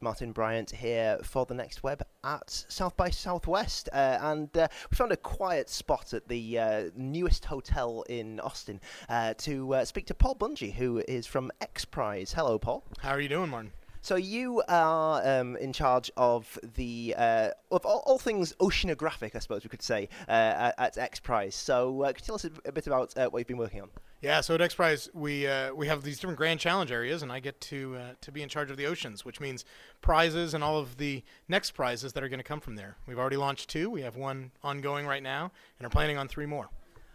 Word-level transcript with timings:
Martin 0.00 0.32
Bryant 0.32 0.70
here 0.70 1.18
for 1.22 1.44
the 1.46 1.54
Next 1.54 1.82
Web 1.82 2.02
at 2.24 2.64
South 2.68 2.96
by 2.96 3.10
Southwest, 3.10 3.88
uh, 3.92 4.18
and 4.20 4.56
uh, 4.56 4.68
we 4.90 4.96
found 4.96 5.12
a 5.12 5.16
quiet 5.16 5.68
spot 5.68 6.12
at 6.14 6.28
the 6.28 6.58
uh, 6.58 6.90
newest 6.96 7.44
hotel 7.44 8.04
in 8.08 8.40
Austin 8.40 8.80
uh, 9.08 9.34
to 9.38 9.74
uh, 9.74 9.84
speak 9.84 10.06
to 10.06 10.14
Paul 10.14 10.36
Bunje, 10.36 10.72
who 10.72 11.02
is 11.08 11.26
from 11.26 11.50
X 11.60 11.84
Prize. 11.84 12.32
Hello, 12.32 12.58
Paul. 12.58 12.84
How 13.00 13.10
are 13.10 13.20
you 13.20 13.28
doing, 13.28 13.50
Martin? 13.50 13.72
So 14.00 14.16
you 14.16 14.62
are 14.68 15.40
um, 15.40 15.56
in 15.56 15.72
charge 15.72 16.10
of 16.16 16.58
the 16.74 17.14
uh, 17.16 17.50
of 17.70 17.84
all, 17.84 18.02
all, 18.06 18.18
things 18.18 18.52
oceanographic, 18.60 19.36
I 19.36 19.38
suppose 19.38 19.62
we 19.62 19.68
could 19.68 19.82
say, 19.82 20.08
at, 20.26 20.74
at 20.78 20.98
X 20.98 21.20
Prize. 21.20 21.54
So 21.54 22.02
could 22.06 22.18
you 22.18 22.24
tell 22.24 22.34
us 22.34 22.44
a, 22.44 22.50
a 22.64 22.72
bit 22.72 22.86
about 22.86 23.14
what 23.14 23.38
you've 23.38 23.46
been 23.46 23.58
working 23.58 23.82
on? 23.82 23.90
Yeah, 24.22 24.40
so 24.40 24.54
at 24.54 24.60
X 24.60 24.76
Prize 24.76 25.10
we 25.12 25.48
uh, 25.48 25.74
we 25.74 25.88
have 25.88 26.04
these 26.04 26.20
different 26.20 26.38
grand 26.38 26.60
challenge 26.60 26.92
areas, 26.92 27.24
and 27.24 27.32
I 27.32 27.40
get 27.40 27.60
to 27.62 27.96
uh, 27.96 28.12
to 28.20 28.30
be 28.30 28.40
in 28.40 28.48
charge 28.48 28.70
of 28.70 28.76
the 28.76 28.86
oceans, 28.86 29.24
which 29.24 29.40
means 29.40 29.64
prizes 30.00 30.54
and 30.54 30.62
all 30.62 30.78
of 30.78 30.96
the 30.96 31.24
next 31.48 31.72
prizes 31.72 32.12
that 32.12 32.22
are 32.22 32.28
going 32.28 32.38
to 32.38 32.44
come 32.44 32.60
from 32.60 32.76
there. 32.76 32.96
We've 33.08 33.18
already 33.18 33.36
launched 33.36 33.68
two. 33.68 33.90
We 33.90 34.02
have 34.02 34.14
one 34.14 34.52
ongoing 34.62 35.06
right 35.06 35.24
now, 35.24 35.50
and 35.76 35.86
are 35.86 35.90
planning 35.90 36.18
on 36.18 36.28
three 36.28 36.46
more. 36.46 36.70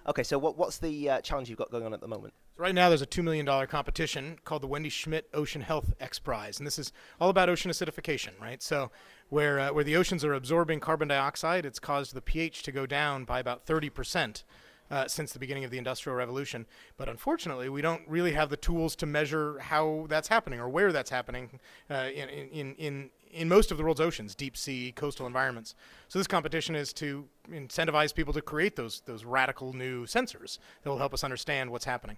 Okay, 0.05 0.23
so 0.23 0.37
what, 0.37 0.57
what's 0.57 0.79
the 0.79 1.09
uh, 1.09 1.21
challenge 1.21 1.49
you've 1.49 1.57
got 1.57 1.71
going 1.71 1.85
on 1.85 1.93
at 1.93 2.01
the 2.01 2.07
moment? 2.09 2.33
So 2.57 2.63
right 2.63 2.75
now, 2.75 2.89
there's 2.89 3.01
a 3.01 3.05
two 3.05 3.23
million 3.23 3.45
dollar 3.45 3.67
competition 3.67 4.37
called 4.43 4.61
the 4.61 4.67
Wendy 4.67 4.89
Schmidt 4.89 5.29
Ocean 5.33 5.61
Health 5.61 5.93
X 6.01 6.19
Prize, 6.19 6.59
and 6.59 6.67
this 6.67 6.77
is 6.77 6.91
all 7.21 7.29
about 7.29 7.47
ocean 7.47 7.71
acidification, 7.71 8.31
right? 8.41 8.61
So 8.61 8.91
where 9.29 9.61
uh, 9.61 9.71
where 9.71 9.85
the 9.85 9.95
oceans 9.95 10.25
are 10.25 10.33
absorbing 10.33 10.81
carbon 10.81 11.07
dioxide, 11.07 11.65
it's 11.65 11.79
caused 11.79 12.13
the 12.13 12.21
pH 12.21 12.63
to 12.63 12.73
go 12.73 12.85
down 12.85 13.23
by 13.23 13.39
about 13.39 13.63
30 13.63 13.89
percent 13.91 14.43
uh, 14.91 15.07
since 15.07 15.33
the 15.33 15.39
beginning 15.39 15.63
of 15.63 15.71
the 15.71 15.77
Industrial 15.77 16.15
Revolution. 16.15 16.65
But 16.97 17.09
unfortunately, 17.09 17.69
we 17.69 17.81
don't 17.81 18.01
really 18.07 18.33
have 18.33 18.49
the 18.49 18.57
tools 18.57 18.95
to 18.97 19.05
measure 19.05 19.59
how 19.59 20.05
that's 20.09 20.27
happening 20.27 20.59
or 20.59 20.69
where 20.69 20.91
that's 20.91 21.09
happening 21.09 21.59
uh, 21.89 22.09
in, 22.13 22.29
in, 22.29 22.75
in, 22.75 23.09
in 23.31 23.49
most 23.49 23.71
of 23.71 23.77
the 23.77 23.83
world's 23.83 24.01
oceans, 24.01 24.35
deep 24.35 24.55
sea, 24.55 24.93
coastal 24.95 25.27
environments. 25.27 25.75
So 26.07 26.19
this 26.19 26.27
competition 26.27 26.75
is 26.75 26.93
to 26.93 27.25
incentivize 27.51 28.13
people 28.13 28.33
to 28.33 28.41
create 28.41 28.75
those, 28.75 29.01
those 29.05 29.25
radical 29.25 29.73
new 29.73 30.05
sensors 30.05 30.59
that 30.83 30.89
will 30.89 30.97
help 30.97 31.13
us 31.13 31.23
understand 31.23 31.69
what's 31.71 31.85
happening. 31.85 32.17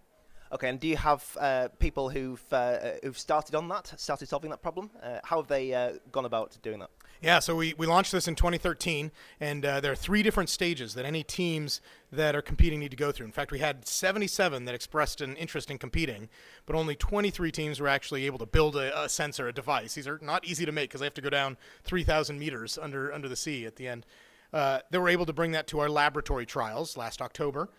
Okay, 0.51 0.67
and 0.67 0.79
do 0.79 0.87
you 0.87 0.97
have 0.97 1.37
uh, 1.39 1.67
people 1.77 2.09
who've 2.09 2.43
uh, 2.51 2.77
who've 3.03 3.17
started 3.17 3.53
on 3.53 3.67
that, 3.67 3.93
started 3.97 4.27
solving 4.27 4.49
that 4.49 4.63
problem? 4.63 4.89
Uh, 5.01 5.19
how 5.23 5.37
have 5.37 5.47
they 5.47 5.73
uh, 5.73 5.93
gone 6.11 6.25
about 6.25 6.57
doing 6.63 6.79
that? 6.79 6.89
Yeah, 7.21 7.39
so 7.39 7.55
we, 7.55 7.75
we 7.77 7.85
launched 7.85 8.13
this 8.13 8.27
in 8.27 8.35
2013, 8.35 9.11
and 9.41 9.65
uh, 9.65 9.81
there 9.81 9.91
are 9.91 9.95
three 9.95 10.23
different 10.23 10.49
stages 10.49 10.93
that 10.93 11.05
any 11.05 11.21
teams 11.21 11.81
that 12.13 12.33
are 12.33 12.41
competing 12.41 12.79
need 12.79 12.91
to 12.91 12.97
go 12.97 13.11
through. 13.11 13.25
In 13.25 13.33
fact, 13.33 13.51
we 13.51 13.59
had 13.59 13.85
77 13.85 14.63
that 14.65 14.73
expressed 14.73 15.19
an 15.19 15.35
interest 15.35 15.69
in 15.69 15.77
competing, 15.77 16.29
but 16.65 16.77
only 16.77 16.95
23 16.95 17.51
teams 17.51 17.79
were 17.79 17.89
actually 17.89 18.25
able 18.25 18.39
to 18.39 18.45
build 18.45 18.77
a, 18.77 19.03
a 19.03 19.09
sensor, 19.09 19.49
a 19.49 19.53
device. 19.53 19.95
These 19.95 20.07
are 20.07 20.17
not 20.23 20.45
easy 20.45 20.65
to 20.65 20.71
make 20.71 20.89
because 20.89 21.01
they 21.01 21.05
have 21.05 21.13
to 21.15 21.21
go 21.21 21.29
down 21.29 21.57
3,000 21.83 22.39
meters 22.39 22.79
under 22.81 23.13
under 23.13 23.29
the 23.29 23.35
sea 23.35 23.65
at 23.65 23.75
the 23.75 23.87
end. 23.87 24.05
Uh, 24.51 24.79
they 24.89 24.97
were 24.97 25.09
able 25.09 25.27
to 25.27 25.33
bring 25.33 25.51
that 25.51 25.67
to 25.67 25.79
our 25.79 25.89
laboratory 25.89 26.45
trials 26.45 26.97
last 26.97 27.21
October, 27.21 27.69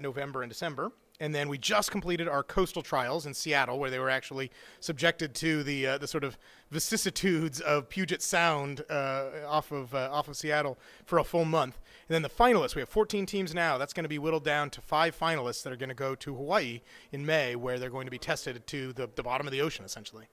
November, 0.00 0.42
and 0.42 0.50
December 0.50 0.92
and 1.20 1.34
then 1.34 1.48
we 1.48 1.58
just 1.58 1.90
completed 1.90 2.28
our 2.28 2.42
coastal 2.42 2.82
trials 2.82 3.26
in 3.26 3.34
Seattle, 3.34 3.78
where 3.78 3.90
they 3.90 3.98
were 3.98 4.10
actually 4.10 4.50
subjected 4.80 5.34
to 5.36 5.62
the 5.62 5.86
uh, 5.86 5.98
the 5.98 6.06
sort 6.06 6.24
of 6.24 6.36
vicissitudes 6.70 7.60
of 7.60 7.88
Puget 7.88 8.22
Sound 8.22 8.82
uh, 8.90 9.30
off 9.46 9.72
of 9.72 9.94
uh, 9.94 10.08
off 10.12 10.28
of 10.28 10.36
Seattle 10.36 10.78
for 11.04 11.18
a 11.18 11.24
full 11.24 11.44
month. 11.44 11.78
And 12.08 12.14
then 12.14 12.22
the 12.22 12.28
finalists, 12.28 12.74
we 12.74 12.80
have 12.80 12.88
14 12.88 13.26
teams 13.26 13.54
now. 13.54 13.78
That's 13.78 13.92
going 13.92 14.04
to 14.04 14.08
be 14.08 14.18
whittled 14.18 14.44
down 14.44 14.70
to 14.70 14.80
five 14.80 15.18
finalists 15.18 15.62
that 15.64 15.72
are 15.72 15.76
going 15.76 15.88
to 15.88 15.94
go 15.94 16.14
to 16.14 16.34
Hawaii 16.34 16.82
in 17.12 17.26
May, 17.26 17.56
where 17.56 17.78
they're 17.78 17.90
going 17.90 18.06
to 18.06 18.10
be 18.12 18.18
tested 18.18 18.64
to 18.66 18.92
the, 18.92 19.08
the 19.14 19.22
bottom 19.22 19.46
of 19.46 19.52
the 19.52 19.60
ocean, 19.60 19.84
essentially. 19.84 20.26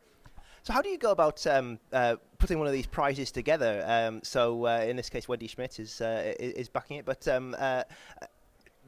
So 0.64 0.72
how 0.72 0.82
do 0.82 0.88
you 0.88 0.98
go 0.98 1.12
about 1.12 1.46
um, 1.46 1.78
uh, 1.92 2.16
putting 2.38 2.58
one 2.58 2.68
of 2.68 2.74
these 2.74 2.86
prizes 2.86 3.32
together? 3.32 3.84
Um, 3.86 4.22
so 4.24 4.66
uh, 4.66 4.86
in 4.88 4.96
this 4.96 5.10
case, 5.10 5.28
Wendy 5.28 5.48
Schmidt 5.48 5.78
is 5.78 6.00
uh, 6.00 6.34
is 6.40 6.70
backing 6.70 6.98
it, 6.98 7.06
but 7.06 7.28
um, 7.28 7.54
uh, 7.60 7.84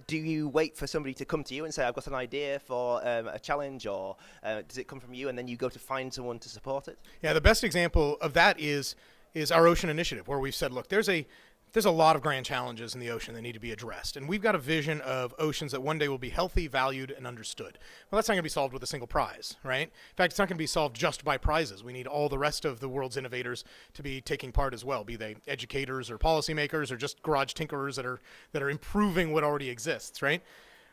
do 0.07 0.17
you 0.17 0.50
wait 0.50 0.75
for 0.75 0.88
somebody 0.88 1.13
to 1.16 1.25
come 1.25 1.44
to 1.44 1.56
you 1.56 1.66
and 1.66 1.73
say, 1.73 1.83
I've 1.83 1.95
got 1.95 2.07
an 2.07 2.13
idea 2.13 2.59
for 2.59 3.06
um, 3.07 3.28
a 3.28 3.39
challenge, 3.39 3.88
or 3.88 4.16
uh, 4.44 4.61
does 4.67 4.78
it 4.78 4.88
come 4.88 5.00
from 5.00 5.13
you 5.13 5.29
and 5.29 5.38
then 5.38 5.47
you 5.47 5.57
go 5.57 5.69
to 5.69 5.79
find 5.79 6.13
someone 6.13 6.39
to 6.39 6.50
support 6.50 6.88
it? 6.88 7.00
Yeah, 7.22 7.33
the 7.33 7.41
best 7.41 7.63
example 7.63 8.17
of 8.22 8.34
that 8.34 8.59
is 8.59 8.95
is 9.34 9.51
our 9.51 9.67
ocean 9.67 9.89
initiative, 9.89 10.28
where 10.29 10.39
we've 10.39 10.55
said, 10.55 10.72
look, 10.72 10.88
there's 10.88 11.09
a 11.09 11.28
there's 11.75 11.84
a 11.84 11.91
lot 11.91 12.16
of 12.16 12.22
grand 12.22 12.46
challenges 12.46 12.94
in 12.94 13.02
the 13.02 13.09
ocean 13.09 13.34
that 13.34 13.41
need 13.41 13.52
to 13.52 13.59
be 13.59 13.74
addressed. 13.74 14.16
And 14.16 14.30
we've 14.30 14.41
got 14.41 14.56
a 14.56 14.58
vision 14.58 15.02
of 15.02 15.36
oceans 15.38 15.74
that 15.74 15.81
one 15.81 16.00
day 16.00 16.08
will 16.08 16.18
be 16.18 16.30
healthy, 16.30 16.68
valued, 16.68 17.12
and 17.12 17.28
understood. 17.28 17.78
Well, 18.09 18.18
that's 18.18 18.30
not 18.30 18.36
going 18.36 18.40
to 18.40 18.44
be 18.44 18.50
solved 18.50 18.72
with 18.72 18.81
a 18.81 18.88
single 18.88 19.08
prize, 19.08 19.58
right? 19.62 19.88
In 19.88 20.16
fact, 20.16 20.31
it's 20.31 20.40
not 20.40 20.47
going 20.47 20.56
to 20.56 20.62
be 20.62 20.68
solved 20.68 20.96
just 20.96 21.25
by 21.25 21.35
prizes. 21.38 21.84
We 21.84 21.91
need 21.91 22.08
all 22.08 22.30
the 22.30 22.38
rest 22.38 22.64
of 22.64 22.80
the 22.80 22.88
world's 22.88 23.18
innovators 23.18 23.66
to 23.94 24.02
be 24.02 24.22
taking 24.22 24.53
part 24.53 24.74
as 24.74 24.85
well, 24.85 25.03
be 25.03 25.18
they 25.18 25.35
educators 25.50 26.09
or 26.09 26.18
policymakers 26.18 26.91
or 26.91 26.96
just 26.96 27.22
garage 27.22 27.52
tinkerers 27.52 27.97
that 27.97 28.06
are 28.06 28.22
that 28.53 28.64
are 28.64 28.69
improving 28.69 29.34
what 29.34 29.44
already 29.44 29.69
exists, 29.69 30.22
right? 30.22 30.41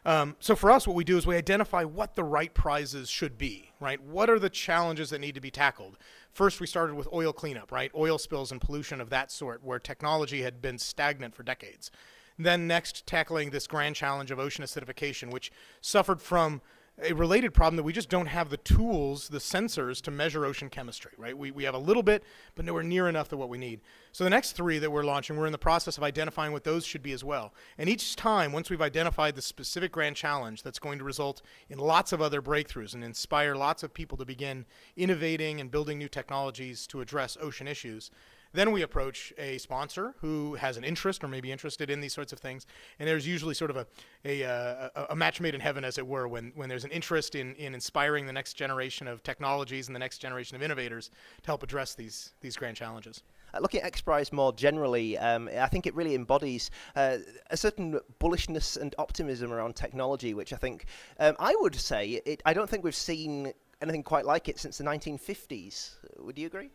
Um, 0.04 0.36
so 0.40 0.56
for 0.56 0.70
us, 0.70 0.86
what 0.86 0.96
we 0.96 1.04
do 1.04 1.16
is 1.16 1.26
we 1.26 1.36
identify 1.36 1.84
what 1.84 2.16
the 2.16 2.24
right 2.24 2.52
prizes 2.52 3.08
should 3.08 3.38
be, 3.38 3.70
right? 3.78 4.02
What 4.02 4.28
are 4.28 4.38
the 4.38 4.50
challenges 4.50 5.10
that 5.10 5.20
need 5.20 5.36
to 5.36 5.40
be 5.40 5.50
tackled? 5.50 5.96
First, 6.32 6.60
we 6.60 6.66
started 6.66 6.94
with 6.94 7.08
oil 7.12 7.32
cleanup, 7.32 7.70
right? 7.70 7.92
Oil 7.94 8.18
spills 8.18 8.50
and 8.50 8.60
pollution 8.60 9.00
of 9.00 9.10
that 9.10 9.30
sort, 9.30 9.62
where 9.62 9.78
technology 9.78 10.42
had 10.42 10.60
been 10.60 10.78
stagnant 10.78 11.34
for 11.34 11.44
decades. 11.44 11.90
Then 12.38 12.66
next, 12.66 13.06
tackling 13.06 13.50
this 13.50 13.66
grand 13.66 13.94
challenge 13.94 14.30
of 14.30 14.40
ocean 14.40 14.64
acidification, 14.64 15.30
which 15.30 15.52
suffered 15.80 16.20
from 16.20 16.62
a 17.02 17.12
related 17.12 17.52
problem 17.52 17.76
that 17.76 17.82
we 17.82 17.92
just 17.92 18.08
don't 18.08 18.26
have 18.26 18.50
the 18.50 18.56
tools, 18.56 19.28
the 19.28 19.38
sensors 19.38 20.00
to 20.02 20.10
measure 20.10 20.44
ocean 20.44 20.68
chemistry, 20.68 21.12
right? 21.16 21.36
We, 21.36 21.50
we 21.50 21.64
have 21.64 21.74
a 21.74 21.78
little 21.78 22.02
bit, 22.02 22.22
but 22.54 22.64
nowhere 22.64 22.82
near 22.82 23.08
enough 23.08 23.28
to 23.30 23.36
what 23.36 23.48
we 23.48 23.58
need. 23.58 23.80
So 24.12 24.24
the 24.24 24.30
next 24.30 24.52
three 24.52 24.78
that 24.78 24.90
we're 24.90 25.04
launching, 25.04 25.36
we're 25.36 25.46
in 25.46 25.52
the 25.52 25.58
process 25.58 25.96
of 25.96 26.02
identifying 26.02 26.52
what 26.52 26.64
those 26.64 26.84
should 26.84 27.02
be 27.02 27.12
as 27.12 27.24
well. 27.24 27.52
And 27.78 27.88
each 27.88 28.16
time, 28.16 28.52
once 28.52 28.70
we've 28.70 28.80
identified 28.80 29.34
the 29.34 29.42
specific 29.42 29.92
grand 29.92 30.16
challenge 30.16 30.62
that's 30.62 30.78
going 30.78 30.98
to 30.98 31.04
result 31.04 31.42
in 31.68 31.78
lots 31.78 32.12
of 32.12 32.22
other 32.22 32.40
breakthroughs 32.40 32.94
and 32.94 33.02
inspire 33.02 33.54
lots 33.54 33.82
of 33.82 33.94
people 33.94 34.18
to 34.18 34.24
begin 34.24 34.64
innovating 34.96 35.60
and 35.60 35.70
building 35.70 35.98
new 35.98 36.08
technologies 36.08 36.86
to 36.88 37.00
address 37.00 37.36
ocean 37.40 37.66
issues, 37.66 38.10
then 38.52 38.72
we 38.72 38.82
approach 38.82 39.32
a 39.38 39.58
sponsor 39.58 40.14
who 40.20 40.54
has 40.54 40.76
an 40.76 40.84
interest 40.84 41.24
or 41.24 41.28
may 41.28 41.40
be 41.40 41.50
interested 41.52 41.90
in 41.90 42.00
these 42.00 42.12
sorts 42.12 42.32
of 42.32 42.38
things. 42.38 42.66
And 42.98 43.08
there's 43.08 43.26
usually 43.26 43.54
sort 43.54 43.70
of 43.70 43.76
a, 43.76 43.86
a, 44.24 44.44
uh, 44.44 44.88
a, 44.94 45.06
a 45.10 45.16
match 45.16 45.40
made 45.40 45.54
in 45.54 45.60
heaven, 45.60 45.84
as 45.84 45.98
it 45.98 46.06
were, 46.06 46.28
when, 46.28 46.52
when 46.54 46.68
there's 46.68 46.84
an 46.84 46.90
interest 46.90 47.34
in, 47.34 47.54
in 47.56 47.74
inspiring 47.74 48.26
the 48.26 48.32
next 48.32 48.54
generation 48.54 49.08
of 49.08 49.22
technologies 49.22 49.88
and 49.88 49.94
the 49.94 50.00
next 50.00 50.18
generation 50.18 50.56
of 50.56 50.62
innovators 50.62 51.10
to 51.42 51.46
help 51.46 51.62
address 51.62 51.94
these, 51.94 52.32
these 52.40 52.56
grand 52.56 52.76
challenges. 52.76 53.22
Uh, 53.54 53.58
looking 53.60 53.80
at 53.80 53.92
XPRIZE 53.92 54.32
more 54.32 54.52
generally, 54.52 55.18
um, 55.18 55.48
I 55.58 55.66
think 55.66 55.86
it 55.86 55.94
really 55.94 56.14
embodies 56.14 56.70
uh, 56.96 57.18
a 57.50 57.56
certain 57.56 58.00
bullishness 58.20 58.80
and 58.80 58.94
optimism 58.98 59.52
around 59.52 59.76
technology, 59.76 60.34
which 60.34 60.52
I 60.52 60.56
think 60.56 60.86
um, 61.18 61.36
I 61.38 61.54
would 61.60 61.74
say 61.74 62.22
it, 62.24 62.42
I 62.46 62.54
don't 62.54 62.68
think 62.68 62.84
we've 62.84 62.94
seen 62.94 63.52
anything 63.82 64.02
quite 64.02 64.24
like 64.24 64.48
it 64.48 64.58
since 64.58 64.78
the 64.78 64.84
1950s. 64.84 65.96
Would 66.18 66.38
you 66.38 66.46
agree? 66.46 66.70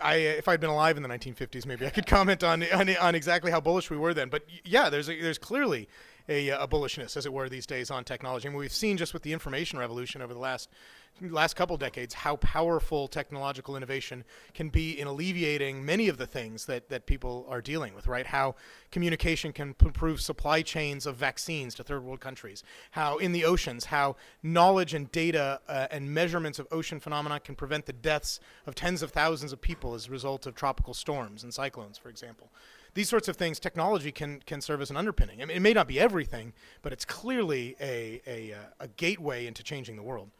I, 0.00 0.14
uh, 0.14 0.30
if 0.30 0.48
I'd 0.48 0.60
been 0.60 0.70
alive 0.70 0.96
in 0.96 1.02
the 1.02 1.08
1950s, 1.08 1.66
maybe 1.66 1.86
I 1.86 1.90
could 1.90 2.06
comment 2.18 2.42
on, 2.42 2.62
on, 2.72 2.88
on 2.96 3.14
exactly 3.14 3.50
how 3.50 3.60
bullish 3.60 3.90
we 3.90 3.96
were 3.96 4.14
then. 4.14 4.28
But 4.28 4.44
yeah, 4.64 4.88
there's 4.88 5.08
a, 5.08 5.20
there's 5.20 5.38
clearly 5.38 5.88
a, 6.28 6.48
a 6.50 6.66
bullishness, 6.68 7.16
as 7.16 7.26
it 7.26 7.32
were, 7.32 7.48
these 7.48 7.66
days 7.66 7.90
on 7.90 8.04
technology. 8.04 8.48
I 8.48 8.50
mean, 8.50 8.58
we've 8.58 8.72
seen 8.72 8.96
just 8.96 9.12
with 9.12 9.22
the 9.22 9.32
information 9.32 9.78
revolution 9.78 10.22
over 10.22 10.32
the 10.32 10.40
last 10.40 10.68
last 11.20 11.54
couple 11.54 11.76
decades 11.76 12.14
how 12.14 12.36
powerful 12.36 13.06
technological 13.06 13.76
innovation 13.76 14.24
can 14.54 14.68
be 14.68 14.98
in 14.98 15.06
alleviating 15.06 15.84
many 15.84 16.08
of 16.08 16.16
the 16.16 16.26
things 16.26 16.66
that, 16.66 16.88
that 16.88 17.06
people 17.06 17.46
are 17.48 17.60
dealing 17.60 17.94
with, 17.94 18.06
right? 18.06 18.26
How 18.26 18.54
communication 18.90 19.52
can 19.52 19.74
improve 19.80 20.20
supply 20.20 20.62
chains 20.62 21.06
of 21.06 21.16
vaccines 21.16 21.74
to 21.76 21.84
third 21.84 22.02
world 22.02 22.20
countries, 22.20 22.64
how 22.92 23.18
in 23.18 23.32
the 23.32 23.44
oceans, 23.44 23.86
how 23.86 24.16
knowledge 24.42 24.94
and 24.94 25.12
data 25.12 25.60
uh, 25.68 25.86
and 25.90 26.12
measurements 26.12 26.58
of 26.58 26.66
ocean 26.72 26.98
phenomena 26.98 27.38
can 27.38 27.54
prevent 27.54 27.86
the 27.86 27.92
deaths 27.92 28.40
of 28.66 28.74
tens 28.74 29.02
of 29.02 29.10
thousands 29.12 29.52
of 29.52 29.60
people 29.60 29.94
as 29.94 30.08
a 30.08 30.10
result 30.10 30.46
of 30.46 30.54
tropical 30.54 30.94
storms 30.94 31.44
and 31.44 31.52
cyclones, 31.54 31.98
for 31.98 32.08
example 32.08 32.50
these 32.94 33.08
sorts 33.08 33.28
of 33.28 33.36
things, 33.36 33.58
technology 33.58 34.12
can 34.12 34.40
can 34.46 34.60
serve 34.60 34.80
as 34.80 34.90
an 34.90 34.96
underpinning. 34.96 35.42
I 35.42 35.46
mean, 35.46 35.56
it 35.56 35.60
may 35.60 35.72
not 35.72 35.88
be 35.88 35.98
everything, 35.98 36.52
but 36.82 36.92
it's 36.92 37.04
clearly 37.04 37.76
a 37.80 38.20
a, 38.26 38.52
uh, 38.52 38.56
a 38.80 38.88
gateway 38.88 39.46
into 39.46 39.62
changing 39.62 39.96
the 39.96 40.02
world 40.02 40.30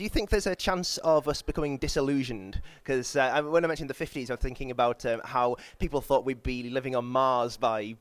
do 0.00 0.04
you 0.04 0.08
think 0.08 0.30
there's 0.30 0.46
a 0.46 0.56
chance 0.56 0.96
of 1.04 1.28
us 1.28 1.42
becoming 1.42 1.76
disillusioned? 1.76 2.62
Because 2.82 3.16
uh, 3.16 3.42
when 3.42 3.66
I 3.66 3.68
mentioned 3.68 3.90
the 3.90 4.06
50s, 4.06 4.30
I 4.30 4.32
was 4.32 4.40
thinking 4.40 4.70
about 4.70 5.04
um, 5.04 5.20
how 5.26 5.56
people 5.78 6.00
thought 6.00 6.24
we'd 6.24 6.42
be 6.42 6.70
living 6.70 6.96
on 6.96 7.04
Mars 7.04 7.58
by 7.58 7.96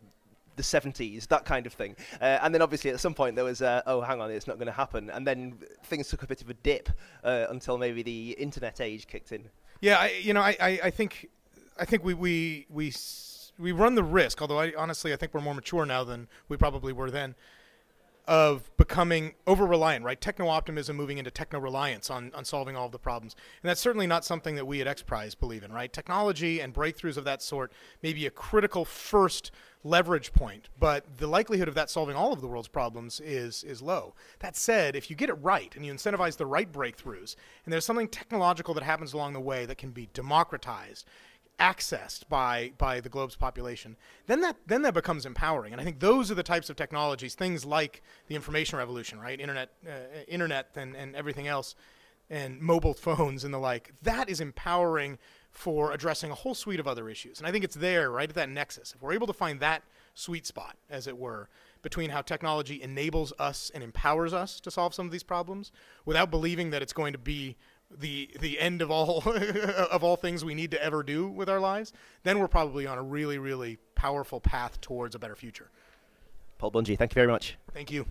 the 0.55 0.63
70s, 0.63 1.27
that 1.27 1.43
kind 1.43 1.65
of 1.65 1.73
thing. 1.73 1.97
Uh, 2.21 2.39
and 2.41 2.53
then 2.53 2.61
obviously 2.61 2.89
at 2.89 3.01
some 3.01 3.13
point 3.13 3.35
there 3.35 3.43
was, 3.43 3.61
uh, 3.61 3.81
oh, 3.85 3.99
hang 3.99 4.21
on, 4.21 4.31
it's 4.31 4.47
not 4.47 4.55
going 4.55 4.67
to 4.67 4.71
happen. 4.71 5.09
And 5.09 5.27
then 5.27 5.57
things 5.83 6.07
took 6.07 6.23
a 6.23 6.27
bit 6.27 6.41
of 6.41 6.49
a 6.49 6.53
dip 6.53 6.87
uh, 7.25 7.47
until 7.49 7.77
maybe 7.77 8.01
the 8.01 8.31
internet 8.39 8.79
age 8.79 9.05
kicked 9.05 9.33
in. 9.33 9.49
Yeah, 9.81 9.99
I, 9.99 10.21
you 10.21 10.33
know, 10.33 10.41
I, 10.41 10.55
I, 10.61 10.79
I 10.85 10.89
think, 10.91 11.27
I 11.77 11.83
think 11.83 12.05
we, 12.05 12.13
we, 12.13 12.65
we, 12.69 12.91
we 13.59 13.71
run 13.71 13.95
the 13.95 14.03
risk, 14.03 14.41
although 14.41 14.59
I 14.59 14.73
honestly, 14.77 15.13
I 15.13 15.17
think 15.17 15.33
we're 15.33 15.41
more 15.41 15.53
mature 15.53 15.85
now 15.85 16.03
than 16.03 16.27
we 16.47 16.57
probably 16.57 16.93
were 16.93 17.11
then 17.11 17.35
of 18.29 18.69
becoming 18.77 19.33
over 19.47 19.65
reliant, 19.65 20.05
right? 20.05 20.21
Techno 20.21 20.47
optimism 20.49 20.95
moving 20.95 21.17
into 21.17 21.31
techno 21.31 21.59
reliance 21.59 22.11
on, 22.11 22.31
on 22.35 22.45
solving 22.45 22.75
all 22.75 22.85
of 22.85 22.91
the 22.91 22.99
problems. 22.99 23.35
And 23.63 23.67
that's 23.67 23.81
certainly 23.81 24.05
not 24.05 24.23
something 24.23 24.53
that 24.53 24.67
we 24.67 24.81
at 24.81 24.87
X 24.87 25.01
Prize 25.01 25.33
believe 25.33 25.63
in, 25.63 25.73
right? 25.73 25.91
Technology 25.91 26.59
and 26.59 26.71
breakthroughs 26.71 27.17
of 27.17 27.23
that 27.23 27.41
sort 27.41 27.71
may 28.03 28.13
be 28.13 28.27
a 28.27 28.29
critical 28.29 28.85
first 28.85 29.49
leverage 29.83 30.31
point, 30.31 30.69
but 30.79 31.05
the 31.17 31.25
likelihood 31.25 31.67
of 31.67 31.73
that 31.73 31.89
solving 31.89 32.15
all 32.15 32.31
of 32.31 32.39
the 32.39 32.47
world's 32.47 32.67
problems 32.67 33.19
is 33.19 33.63
is 33.63 33.81
low. 33.81 34.13
That 34.39 34.55
said, 34.55 34.95
if 34.95 35.09
you 35.09 35.15
get 35.15 35.29
it 35.29 35.37
right 35.41 35.75
and 35.75 35.83
you 35.83 35.91
incentivize 35.91 36.37
the 36.37 36.45
right 36.45 36.71
breakthroughs, 36.71 37.35
and 37.65 37.73
there's 37.73 37.85
something 37.85 38.09
technological 38.09 38.75
that 38.75 38.83
happens 38.83 39.13
along 39.13 39.33
the 39.33 39.39
way 39.39 39.65
that 39.65 39.79
can 39.79 39.89
be 39.89 40.07
democratized, 40.13 41.07
accessed 41.59 42.27
by 42.29 42.71
by 42.77 42.99
the 42.99 43.09
globe's 43.09 43.35
population, 43.35 43.97
then 44.27 44.41
that 44.41 44.57
then 44.67 44.81
that 44.83 44.93
becomes 44.93 45.25
empowering. 45.25 45.73
And 45.73 45.81
I 45.81 45.83
think 45.83 45.99
those 45.99 46.31
are 46.31 46.35
the 46.35 46.43
types 46.43 46.69
of 46.69 46.75
technologies, 46.75 47.35
things 47.35 47.65
like 47.65 48.01
the 48.27 48.35
information 48.35 48.77
revolution, 48.77 49.19
right? 49.19 49.39
Internet, 49.39 49.69
uh, 49.87 49.91
internet, 50.27 50.69
and 50.75 50.95
and 50.95 51.15
everything 51.15 51.47
else, 51.47 51.75
and 52.29 52.59
mobile 52.61 52.93
phones 52.93 53.43
and 53.43 53.53
the 53.53 53.59
like. 53.59 53.93
That 54.03 54.29
is 54.29 54.41
empowering 54.41 55.17
for 55.51 55.91
addressing 55.91 56.31
a 56.31 56.35
whole 56.35 56.53
suite 56.53 56.79
of 56.79 56.87
other 56.87 57.09
issues. 57.09 57.39
And 57.39 57.47
I 57.47 57.51
think 57.51 57.63
it's 57.63 57.75
there, 57.75 58.11
right 58.11 58.29
at 58.29 58.35
that 58.35 58.49
nexus. 58.49 58.93
If 58.95 59.01
we're 59.01 59.13
able 59.13 59.27
to 59.27 59.33
find 59.33 59.59
that 59.59 59.83
sweet 60.13 60.45
spot, 60.45 60.75
as 60.89 61.07
it 61.07 61.17
were, 61.17 61.49
between 61.81 62.09
how 62.09 62.21
technology 62.21 62.81
enables 62.81 63.33
us 63.39 63.71
and 63.73 63.83
empowers 63.83 64.33
us 64.33 64.59
to 64.59 64.71
solve 64.71 64.93
some 64.93 65.05
of 65.05 65.11
these 65.11 65.23
problems, 65.23 65.71
without 66.05 66.29
believing 66.29 66.69
that 66.69 66.81
it's 66.81 66.93
going 66.93 67.13
to 67.13 67.19
be 67.19 67.55
the 67.97 68.29
the 68.39 68.59
end 68.59 68.81
of 68.81 68.91
all 68.91 69.23
of 69.91 70.03
all 70.03 70.15
things 70.15 70.45
we 70.45 70.53
need 70.53 70.71
to 70.71 70.83
ever 70.83 71.03
do 71.03 71.27
with 71.27 71.49
our 71.49 71.59
lives, 71.59 71.93
then 72.23 72.39
we're 72.39 72.47
probably 72.47 72.85
on 72.85 72.97
a 72.97 73.03
really 73.03 73.37
really 73.37 73.77
powerful 73.95 74.39
path 74.39 74.79
towards 74.81 75.15
a 75.15 75.19
better 75.19 75.35
future. 75.35 75.69
Paul 76.57 76.71
Bunje, 76.71 76.97
thank 76.97 77.11
you 77.11 77.15
very 77.15 77.27
much. 77.27 77.57
Thank 77.73 77.91
you. 77.91 78.05